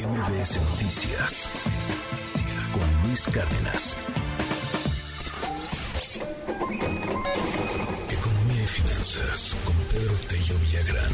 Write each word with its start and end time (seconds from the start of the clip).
MBS 0.00 0.56
Noticias 0.70 1.50
con 2.72 3.06
Luis 3.06 3.26
Cárdenas. 3.26 3.98
Economía 8.10 8.62
y 8.62 8.66
finanzas 8.66 9.54
con 9.62 9.76
Pedro 9.92 10.14
Tello 10.26 10.58
Villagrán. 10.60 11.12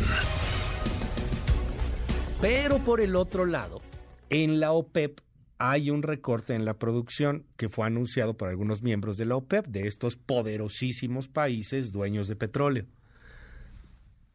Pero 2.40 2.78
por 2.78 3.00
el 3.00 3.16
otro 3.16 3.44
lado, 3.44 3.82
en 4.30 4.60
la 4.60 4.70
OPEP 4.70 5.18
hay 5.58 5.90
un 5.90 6.04
recorte 6.04 6.54
en 6.54 6.64
la 6.64 6.74
producción 6.74 7.44
que 7.56 7.68
fue 7.68 7.86
anunciado 7.86 8.36
por 8.36 8.48
algunos 8.48 8.82
miembros 8.82 9.16
de 9.16 9.24
la 9.24 9.34
OPEP, 9.34 9.66
de 9.66 9.88
estos 9.88 10.16
poderosísimos 10.16 11.26
países 11.26 11.90
dueños 11.90 12.28
de 12.28 12.36
petróleo 12.36 12.86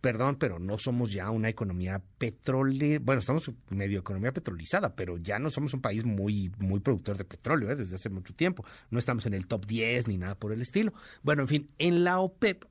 perdón, 0.02 0.36
pero 0.36 0.58
no 0.58 0.80
somos 0.80 1.14
ya 1.14 1.30
una 1.30 1.48
economía 1.48 2.02
petrolera, 2.18 3.00
bueno, 3.04 3.20
estamos 3.20 3.52
medio 3.70 4.00
economía 4.00 4.32
petrolizada, 4.34 4.96
pero 4.96 5.18
ya 5.18 5.38
no 5.38 5.52
somos 5.52 5.74
un 5.76 5.82
país 5.82 6.04
muy, 6.04 6.52
muy 6.58 6.80
productor 6.80 7.18
de 7.18 7.26
petróleo 7.26 7.70
¿eh? 7.70 7.76
desde 7.76 7.96
hace 7.96 8.10
mucho 8.10 8.34
tiempo. 8.34 8.66
No 8.90 8.98
estamos 8.98 9.28
en 9.28 9.36
el 9.36 9.46
top 9.46 9.68
10 9.68 10.08
ni 10.08 10.18
nada 10.18 10.36
por 10.36 10.52
el 10.52 10.62
estilo. 10.62 10.92
Bueno, 11.22 11.44
en 11.44 11.48
fin, 11.48 11.70
en 11.78 12.04
la 12.04 12.20
OPEP 12.20 12.66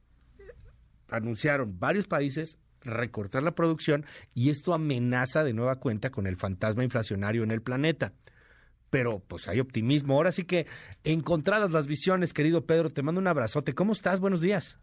anunciaron 1.09 1.79
varios 1.79 2.09
países 2.09 2.59
recortar 2.83 3.43
la 3.43 3.55
producción 3.55 4.07
y 4.35 4.51
esto 4.51 4.75
amenaza 4.75 5.45
de 5.45 5.53
nueva 5.53 5.77
cuenta 5.77 6.11
con 6.11 6.27
el 6.27 6.37
fantasma 6.37 6.83
inflacionario 6.83 7.45
en 7.45 7.53
el 7.53 7.63
planeta. 7.63 8.13
Pero 8.91 9.21
pues 9.21 9.47
hay 9.47 9.61
optimismo. 9.61 10.15
Ahora 10.15 10.33
sí 10.33 10.45
que 10.45 10.67
encontradas 11.05 11.71
las 11.71 11.87
visiones, 11.87 12.33
querido 12.33 12.67
Pedro, 12.67 12.91
te 12.91 13.03
mando 13.03 13.21
un 13.21 13.29
abrazote. 13.29 13.73
¿Cómo 13.73 13.93
estás? 13.93 14.19
Buenos 14.19 14.41
días. 14.41 14.79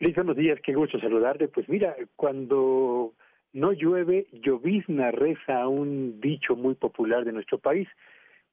Luis, 0.00 0.16
buenos 0.16 0.36
días, 0.36 0.58
qué 0.60 0.74
gusto 0.74 0.98
saludarte. 0.98 1.46
Pues 1.46 1.68
mira, 1.68 1.94
cuando 2.16 3.14
no 3.52 3.72
llueve, 3.72 4.26
llovizna 4.32 5.12
reza 5.12 5.68
un 5.68 6.20
dicho 6.20 6.56
muy 6.56 6.74
popular 6.74 7.24
de 7.24 7.32
nuestro 7.32 7.58
país. 7.58 7.88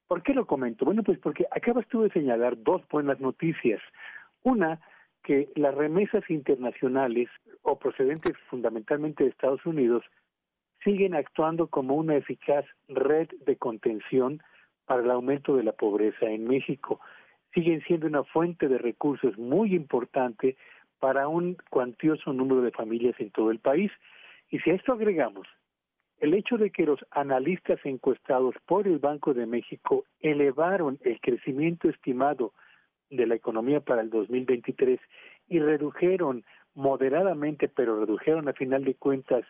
¿Por 0.07 0.21
qué 0.21 0.35
lo 0.35 0.45
comento? 0.45 0.85
Bueno, 0.85 1.01
pues 1.01 1.17
porque 1.17 1.47
acabas 1.49 1.87
tú 1.87 2.03
de 2.03 2.11
señalar 2.11 2.61
dos 2.61 2.87
buenas 2.89 3.19
noticias. 3.19 3.81
Una, 4.43 4.79
que 5.23 5.49
las 5.55 5.73
remesas 5.73 6.29
internacionales 6.29 7.27
o 7.63 7.79
procedentes 7.79 8.37
fundamentalmente 8.47 9.23
de 9.23 9.31
Estados 9.31 9.65
Unidos 9.65 10.03
siguen 10.83 11.15
actuando 11.15 11.67
como 11.67 11.95
una 11.95 12.17
eficaz 12.17 12.65
red 12.87 13.29
de 13.47 13.55
contención 13.55 14.43
para 14.85 15.01
el 15.01 15.09
aumento 15.09 15.55
de 15.55 15.63
la 15.63 15.71
pobreza 15.71 16.27
en 16.27 16.43
México. 16.43 16.99
Siguen 17.51 17.81
siendo 17.87 18.05
una 18.05 18.23
fuente 18.23 18.67
de 18.67 18.77
recursos 18.77 19.37
muy 19.39 19.73
importante 19.73 20.55
para 21.01 21.27
un 21.27 21.57
cuantioso 21.71 22.31
número 22.31 22.61
de 22.61 22.71
familias 22.71 23.15
en 23.19 23.31
todo 23.31 23.49
el 23.49 23.59
país. 23.59 23.91
Y 24.49 24.59
si 24.59 24.69
a 24.69 24.75
esto 24.75 24.93
agregamos 24.93 25.47
el 26.19 26.35
hecho 26.35 26.59
de 26.59 26.69
que 26.69 26.85
los 26.85 26.99
analistas 27.09 27.79
encuestados 27.83 28.53
por 28.67 28.87
el 28.87 28.99
Banco 28.99 29.33
de 29.33 29.47
México 29.47 30.05
elevaron 30.19 30.99
el 31.01 31.19
crecimiento 31.19 31.89
estimado 31.89 32.53
de 33.09 33.25
la 33.25 33.33
economía 33.33 33.79
para 33.79 34.01
el 34.01 34.11
2023 34.11 34.99
y 35.49 35.59
redujeron 35.59 36.45
moderadamente, 36.75 37.67
pero 37.67 37.99
redujeron 37.99 38.47
a 38.47 38.53
final 38.53 38.85
de 38.85 38.93
cuentas 38.93 39.43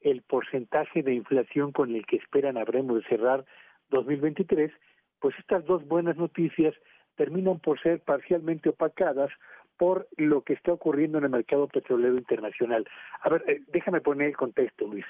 el 0.00 0.22
porcentaje 0.22 1.02
de 1.02 1.12
inflación 1.12 1.70
con 1.70 1.94
el 1.94 2.06
que 2.06 2.16
esperan 2.16 2.56
habremos 2.56 2.96
de 2.96 3.08
cerrar 3.08 3.44
2023, 3.90 4.72
pues 5.20 5.38
estas 5.38 5.66
dos 5.66 5.86
buenas 5.86 6.16
noticias 6.16 6.74
terminan 7.16 7.58
por 7.60 7.78
ser 7.80 8.00
parcialmente 8.00 8.70
opacadas 8.70 9.30
por 9.76 10.08
lo 10.16 10.42
que 10.42 10.54
está 10.54 10.72
ocurriendo 10.72 11.18
en 11.18 11.24
el 11.24 11.30
mercado 11.30 11.68
petrolero 11.68 12.14
internacional. 12.14 12.86
A 13.20 13.28
ver, 13.28 13.44
eh, 13.48 13.62
déjame 13.68 14.00
poner 14.00 14.28
el 14.28 14.36
contexto, 14.36 14.86
Luis. 14.86 15.04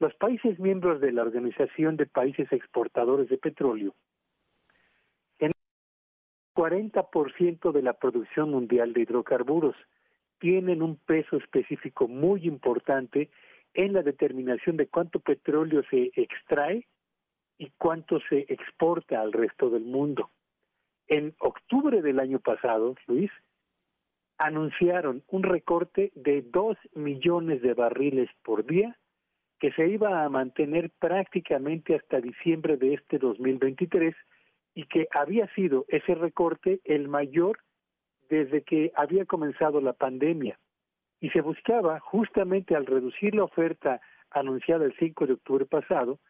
Los 0.00 0.14
países 0.14 0.58
miembros 0.58 1.00
de 1.00 1.12
la 1.12 1.22
Organización 1.22 1.96
de 1.96 2.06
Países 2.06 2.50
Exportadores 2.52 3.28
de 3.28 3.38
Petróleo 3.38 3.94
tienen 5.36 5.54
40% 6.54 7.72
de 7.72 7.82
la 7.82 7.94
producción 7.94 8.50
mundial 8.50 8.92
de 8.92 9.02
hidrocarburos. 9.02 9.76
Tienen 10.38 10.82
un 10.82 10.96
peso 10.96 11.36
específico 11.36 12.06
muy 12.06 12.46
importante 12.46 13.30
en 13.74 13.92
la 13.92 14.02
determinación 14.02 14.76
de 14.76 14.86
cuánto 14.86 15.20
petróleo 15.20 15.82
se 15.90 16.10
extrae 16.14 16.86
y 17.58 17.70
cuánto 17.76 18.20
se 18.28 18.46
exporta 18.48 19.20
al 19.20 19.32
resto 19.32 19.68
del 19.68 19.84
mundo. 19.84 20.30
En 21.08 21.34
octubre 21.40 22.02
del 22.02 22.20
año 22.20 22.38
pasado, 22.38 22.94
Luis, 23.06 23.30
anunciaron 24.38 25.22
un 25.28 25.42
recorte 25.42 26.12
de 26.14 26.42
dos 26.42 26.76
millones 26.94 27.60
de 27.62 27.74
barriles 27.74 28.30
por 28.42 28.64
día 28.64 28.96
que 29.58 29.72
se 29.72 29.88
iba 29.88 30.24
a 30.24 30.28
mantener 30.28 30.90
prácticamente 30.98 31.96
hasta 31.96 32.20
diciembre 32.20 32.76
de 32.76 32.94
este 32.94 33.18
2023 33.18 34.14
y 34.74 34.84
que 34.84 35.08
había 35.12 35.52
sido 35.54 35.84
ese 35.88 36.14
recorte 36.14 36.80
el 36.84 37.08
mayor 37.08 37.58
desde 38.30 38.62
que 38.62 38.92
había 38.94 39.24
comenzado 39.24 39.80
la 39.80 39.94
pandemia. 39.94 40.58
Y 41.20 41.30
se 41.30 41.40
buscaba, 41.40 41.98
justamente 41.98 42.76
al 42.76 42.86
reducir 42.86 43.34
la 43.34 43.44
oferta 43.44 44.00
anunciada 44.30 44.84
el 44.84 44.94
5 44.96 45.26
de 45.26 45.32
octubre 45.32 45.66
pasado, 45.66 46.20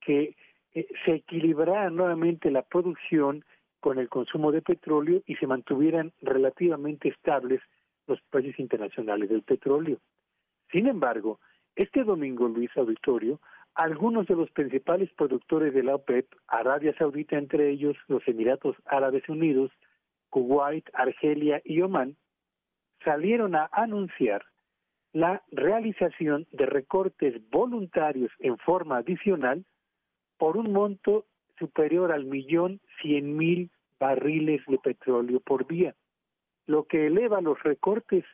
que 0.00 0.36
eh, 0.72 0.86
se 1.04 1.16
equilibrara 1.16 1.90
nuevamente 1.90 2.50
la 2.50 2.62
producción 2.62 3.44
con 3.80 3.98
el 3.98 4.08
consumo 4.08 4.52
de 4.52 4.62
petróleo 4.62 5.22
y 5.26 5.36
se 5.36 5.46
mantuvieran 5.46 6.12
relativamente 6.20 7.08
estables 7.08 7.60
los 8.06 8.20
precios 8.30 8.58
internacionales 8.58 9.28
del 9.28 9.42
petróleo. 9.42 9.98
Sin 10.70 10.86
embargo, 10.86 11.40
este 11.74 12.04
domingo, 12.04 12.48
Luis 12.48 12.70
Auditorio, 12.76 13.40
algunos 13.74 14.26
de 14.26 14.36
los 14.36 14.50
principales 14.50 15.10
productores 15.12 15.72
de 15.72 15.82
la 15.82 15.94
OPEP, 15.94 16.26
Arabia 16.48 16.94
Saudita 16.98 17.38
entre 17.38 17.70
ellos, 17.70 17.96
los 18.08 18.26
Emiratos 18.28 18.76
Árabes 18.84 19.28
Unidos, 19.28 19.70
Kuwait, 20.28 20.88
Argelia 20.92 21.62
y 21.64 21.80
Omán, 21.80 22.16
salieron 23.04 23.54
a 23.54 23.68
anunciar 23.72 24.44
la 25.12 25.42
realización 25.50 26.46
de 26.52 26.66
recortes 26.66 27.40
voluntarios 27.50 28.30
en 28.38 28.58
forma 28.58 28.98
adicional 28.98 29.64
por 30.38 30.56
un 30.56 30.72
monto 30.72 31.26
superior 31.60 32.10
al 32.10 32.24
millón 32.24 32.80
cien 33.00 33.36
mil 33.36 33.70
barriles 34.00 34.62
de 34.66 34.78
petróleo 34.78 35.38
por 35.38 35.68
día, 35.68 35.94
lo 36.66 36.84
que 36.84 37.06
eleva 37.06 37.40
los 37.40 37.62
recortes 37.62 38.24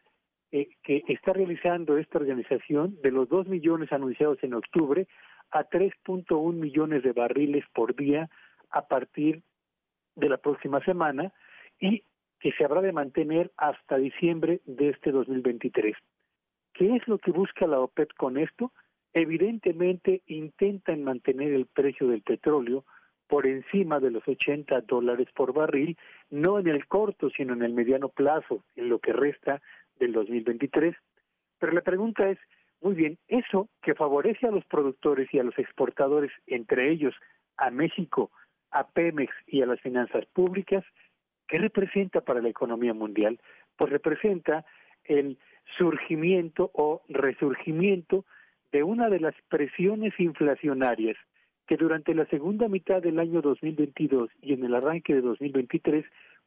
eh, 0.53 0.69
que 0.83 1.03
está 1.09 1.33
realizando 1.33 1.99
esta 1.99 2.19
organización 2.19 2.97
de 3.03 3.11
los 3.11 3.29
dos 3.29 3.47
millones 3.49 3.93
anunciados 3.93 4.39
en 4.43 4.55
octubre 4.55 5.07
a 5.51 5.69
3.1 5.69 6.53
millones 6.55 7.03
de 7.03 7.13
barriles 7.13 7.65
por 7.75 7.95
día 7.95 8.31
a 8.71 8.87
partir 8.87 9.43
de 10.15 10.29
la 10.29 10.39
próxima 10.39 10.83
semana 10.85 11.33
y 11.81 12.05
que 12.41 12.53
se 12.53 12.65
habrá 12.65 12.81
de 12.81 12.93
mantener 12.93 13.51
hasta 13.57 13.97
diciembre 13.97 14.61
de 14.67 14.91
este 14.91 15.11
2023. 15.11 15.97
¿Qué 16.73 16.95
es 16.95 17.09
lo 17.09 17.19
que 17.19 17.33
busca 17.33 17.67
la 17.67 17.81
OPEP 17.81 18.13
con 18.17 18.39
esto? 18.39 18.73
Evidentemente 19.13 20.23
intentan 20.27 21.03
mantener 21.03 21.53
el 21.53 21.67
precio 21.67 22.09
del 22.09 22.23
petróleo 22.23 22.85
por 23.29 23.47
encima 23.47 24.01
de 24.01 24.11
los 24.11 24.27
80 24.27 24.81
dólares 24.83 25.29
por 25.35 25.53
barril, 25.53 25.97
no 26.31 26.59
en 26.59 26.69
el 26.69 26.87
corto, 26.87 27.31
sino 27.31 27.55
en 27.55 27.63
el 27.63 27.73
mediano 27.73 28.09
plazo, 28.09 28.65
en 28.77 28.89
lo 28.89 28.99
que 28.99 29.13
resta 29.13 29.61
del 29.99 30.13
2023. 30.13 30.95
Pero 31.59 31.73
la 31.73 31.81
pregunta 31.81 32.29
es, 32.31 32.39
muy 32.81 32.95
bien, 32.95 33.19
eso 33.29 33.69
que 33.83 33.95
favorece 33.95 34.47
a 34.47 34.51
los 34.51 34.65
productores 34.67 35.33
y 35.33 35.39
a 35.39 35.43
los 35.43 35.59
exportadores, 35.59 36.31
entre 36.47 36.91
ellos 36.91 37.15
a 37.57 37.71
México, 37.71 38.31
a 38.71 38.87
Pemex 38.89 39.33
y 39.47 39.63
a 39.63 39.67
las 39.67 39.81
finanzas 39.81 40.27
públicas, 40.27 40.85
¿qué 41.49 41.59
representa 41.59 42.21
para 42.21 42.41
la 42.41 42.49
economía 42.49 42.93
mundial? 42.93 43.41
Pues 43.77 43.91
representa 43.91 44.65
el 45.05 45.39
surgimiento 45.79 46.71
o 46.75 47.03
resurgimiento 47.09 48.25
de 48.73 48.83
una 48.83 49.09
de 49.09 49.21
las 49.21 49.35
presiones 49.49 50.13
inflacionarias 50.19 51.17
que 51.67 51.77
durante 51.77 52.15
la 52.15 52.27
segunda 52.27 52.69
mitad 52.69 53.03
del 53.03 53.19
año 53.19 53.43
2022 53.43 54.31
y 54.41 54.53
en 54.53 54.65
el 54.65 54.75
arranque 54.75 55.15
de 55.15 55.21
2023 55.21 56.05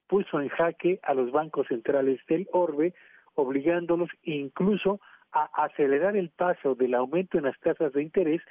puso 0.08 0.42
en 0.42 0.50
jaque 0.50 1.00
a 1.04 1.14
los 1.14 1.32
bancos 1.32 1.68
centrales 1.68 2.20
del 2.28 2.48
orbe, 2.52 2.94
obligándolos 3.36 4.10
incluso 4.24 5.00
a 5.32 5.50
acelerar 5.64 6.16
el 6.16 6.30
paso 6.30 6.74
del 6.76 6.96
aumento 6.96 7.38
en 7.38 7.44
las 7.44 7.60
tasas 7.60 7.94
de 7.94 8.02
interés 8.02 8.42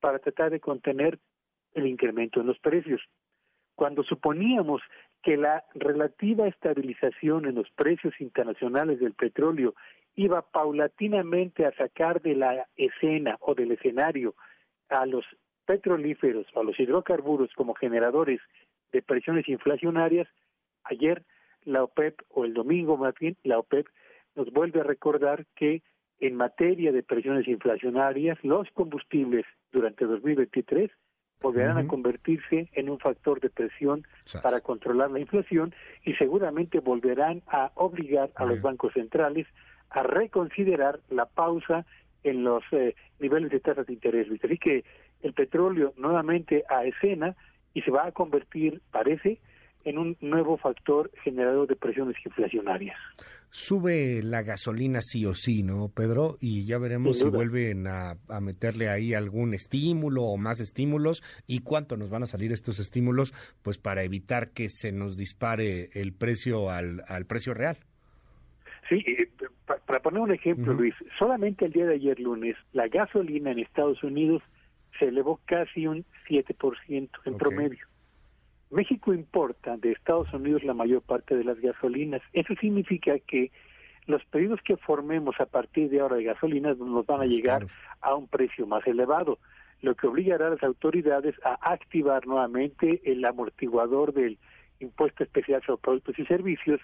para 0.00 0.18
tratar 0.18 0.50
de 0.50 0.60
contener 0.60 1.18
el 1.74 1.86
incremento 1.86 2.40
en 2.40 2.46
los 2.46 2.58
precios. 2.58 3.00
Cuando 3.74 4.02
suponíamos 4.02 4.82
que 5.22 5.36
la 5.36 5.64
relativa 5.74 6.46
estabilización 6.48 7.46
en 7.46 7.54
los 7.54 7.70
precios 7.70 8.14
internacionales 8.20 9.00
del 9.00 9.14
petróleo 9.14 9.74
iba 10.14 10.42
paulatinamente 10.42 11.66
a 11.66 11.72
sacar 11.72 12.22
de 12.22 12.34
la 12.34 12.66
escena 12.76 13.36
o 13.40 13.54
del 13.54 13.72
escenario 13.72 14.34
a 14.88 15.04
los 15.06 15.24
petrolíferos 15.66 16.46
o 16.54 16.60
a 16.60 16.64
los 16.64 16.78
hidrocarburos 16.78 17.50
como 17.54 17.74
generadores 17.74 18.40
de 18.92 19.02
presiones 19.02 19.48
inflacionarias, 19.48 20.28
ayer 20.84 21.22
la 21.64 21.82
OPEP, 21.82 22.20
o 22.30 22.44
el 22.44 22.54
domingo 22.54 22.96
más 22.96 23.14
bien, 23.20 23.36
la 23.42 23.58
OPEP 23.58 23.86
nos 24.36 24.50
vuelve 24.52 24.80
a 24.80 24.84
recordar 24.84 25.46
que 25.56 25.82
en 26.20 26.36
materia 26.36 26.92
de 26.92 27.02
presiones 27.02 27.46
inflacionarias, 27.48 28.38
los 28.42 28.70
combustibles 28.70 29.44
durante 29.72 30.06
2023 30.06 30.90
volverán 31.42 31.76
a 31.76 31.86
convertirse 31.86 32.70
en 32.72 32.88
un 32.88 32.98
factor 32.98 33.40
de 33.40 33.50
presión 33.50 34.06
para 34.42 34.60
controlar 34.60 35.10
la 35.10 35.20
inflación 35.20 35.74
y 36.02 36.14
seguramente 36.14 36.80
volverán 36.80 37.42
a 37.46 37.72
obligar 37.74 38.30
a 38.36 38.46
los 38.46 38.62
bancos 38.62 38.94
centrales 38.94 39.46
a 39.90 40.02
reconsiderar 40.02 41.00
la 41.10 41.26
pausa 41.26 41.84
en 42.22 42.42
los 42.42 42.64
eh, 42.72 42.94
niveles 43.20 43.50
de 43.50 43.60
tasas 43.60 43.86
de 43.86 43.92
interés. 43.92 44.26
Así 44.42 44.58
que 44.58 44.84
el 45.26 45.34
petróleo 45.34 45.92
nuevamente 45.96 46.64
a 46.68 46.84
escena 46.84 47.36
y 47.74 47.82
se 47.82 47.90
va 47.90 48.06
a 48.06 48.12
convertir, 48.12 48.80
parece, 48.90 49.38
en 49.84 49.98
un 49.98 50.16
nuevo 50.20 50.56
factor 50.56 51.10
generador 51.22 51.68
de 51.68 51.76
presiones 51.76 52.16
inflacionarias. 52.24 52.96
Sube 53.50 54.22
la 54.22 54.42
gasolina 54.42 55.00
sí 55.02 55.24
o 55.24 55.34
sí, 55.34 55.62
¿no, 55.62 55.88
Pedro? 55.88 56.36
Y 56.40 56.66
ya 56.66 56.78
veremos 56.78 57.18
si 57.18 57.28
vuelven 57.28 57.86
a, 57.86 58.16
meterle 58.40 58.88
ahí 58.88 59.14
algún 59.14 59.54
estímulo 59.54 60.24
o 60.24 60.36
más 60.36 60.60
estímulos 60.60 61.22
y 61.46 61.60
cuánto 61.60 61.96
nos 61.96 62.10
van 62.10 62.24
a 62.24 62.26
salir 62.26 62.52
estos 62.52 62.80
estímulos, 62.80 63.32
pues 63.62 63.78
para 63.78 64.02
evitar 64.02 64.50
que 64.50 64.68
se 64.68 64.92
nos 64.92 65.16
dispare 65.16 65.90
el 65.94 66.12
precio 66.12 66.70
al, 66.70 67.02
al 67.06 67.24
precio 67.26 67.54
real. 67.54 67.78
Sí, 68.88 69.04
eh, 69.06 69.28
para 69.86 70.00
poner 70.00 70.20
un 70.20 70.32
ejemplo, 70.32 70.72
Luis, 70.72 70.94
solamente 71.18 71.64
el 71.64 71.72
día 71.72 71.86
de 71.86 71.94
ayer 71.94 72.20
lunes 72.20 72.56
la 72.72 72.88
gasolina 72.88 73.50
en 73.50 73.60
Estados 73.60 74.02
Unidos 74.02 74.42
se 74.98 75.06
elevó 75.06 75.40
casi 75.44 75.86
un 75.86 76.04
7% 76.28 77.10
en 77.24 77.36
promedio. 77.36 77.86
México 78.70 79.14
importa 79.14 79.76
de 79.76 79.92
Estados 79.92 80.32
Unidos 80.32 80.64
la 80.64 80.74
mayor 80.74 81.02
parte 81.02 81.36
de 81.36 81.44
las 81.44 81.60
gasolinas. 81.60 82.22
Eso 82.32 82.54
significa 82.60 83.18
que 83.20 83.52
los 84.06 84.24
pedidos 84.26 84.60
que 84.62 84.76
formemos 84.76 85.40
a 85.40 85.46
partir 85.46 85.90
de 85.90 86.00
ahora 86.00 86.16
de 86.16 86.24
gasolinas 86.24 86.78
nos 86.78 87.06
van 87.06 87.20
a 87.20 87.26
llegar 87.26 87.66
a 88.00 88.14
un 88.14 88.28
precio 88.28 88.66
más 88.66 88.86
elevado, 88.86 89.38
lo 89.82 89.94
que 89.94 90.06
obligará 90.06 90.48
a 90.48 90.50
las 90.50 90.62
autoridades 90.62 91.34
a 91.44 91.54
activar 91.72 92.26
nuevamente 92.26 93.00
el 93.04 93.24
amortiguador 93.24 94.12
del 94.12 94.38
impuesto 94.80 95.24
especial 95.24 95.62
sobre 95.64 95.82
productos 95.82 96.18
y 96.18 96.26
servicios 96.26 96.80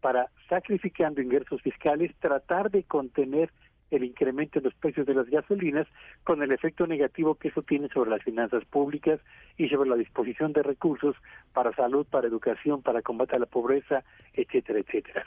para, 0.00 0.28
sacrificando 0.48 1.22
ingresos 1.22 1.62
fiscales, 1.62 2.14
tratar 2.20 2.70
de 2.70 2.82
contener 2.84 3.50
el 3.96 4.04
incremento 4.04 4.58
en 4.58 4.64
los 4.64 4.74
precios 4.74 5.06
de 5.06 5.14
las 5.14 5.28
gasolinas 5.28 5.86
con 6.24 6.42
el 6.42 6.52
efecto 6.52 6.86
negativo 6.86 7.34
que 7.36 7.48
eso 7.48 7.62
tiene 7.62 7.88
sobre 7.88 8.10
las 8.10 8.22
finanzas 8.22 8.64
públicas 8.64 9.20
y 9.56 9.68
sobre 9.68 9.90
la 9.90 9.96
disposición 9.96 10.52
de 10.52 10.62
recursos 10.62 11.16
para 11.52 11.74
salud, 11.74 12.06
para 12.06 12.28
educación, 12.28 12.82
para 12.82 13.02
combate 13.02 13.36
a 13.36 13.38
la 13.38 13.46
pobreza, 13.46 14.04
etcétera, 14.32 14.80
etcétera. 14.80 15.24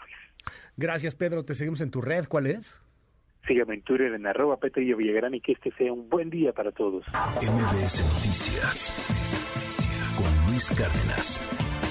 Gracias, 0.76 1.16
Pedro. 1.16 1.44
Te 1.44 1.56
seguimos 1.56 1.82
en 1.82 1.92
tu 1.92 2.02
red. 2.02 2.26
¿Cuál 2.28 2.48
es? 2.48 2.80
Sígueme 3.48 3.76
en 3.76 3.82
Twitter 3.82 4.14
en 4.14 4.28
arroba 4.28 4.58
Petrillo 4.58 4.98
Villagrán 4.98 5.34
y 5.34 5.42
que 5.42 5.54
este 5.54 5.72
sea 5.72 5.94
un 5.94 6.10
buen 6.10 6.30
día 6.30 6.52
para 6.52 6.72
todos. 6.72 7.06
MBS 7.08 8.02
Noticias 8.02 8.94
con 10.18 10.52
Luis 10.52 10.70
Cárdenas. 10.72 11.87